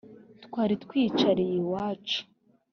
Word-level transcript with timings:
twari 0.45 0.73
twiyicariye 0.83 1.53
iwacu 1.61 2.21